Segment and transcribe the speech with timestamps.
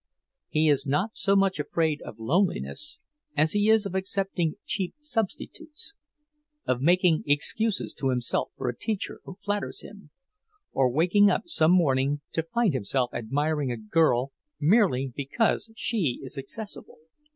[0.49, 2.99] He is not so much afraid of loneliness
[3.37, 5.93] as he is of accepting cheap substitutes;
[6.65, 10.09] of making excuses to himself for a teacher who flatters him,
[10.75, 16.35] of waking up some morning to find himself admiring a girl merely because she is
[16.35, 16.97] accessible.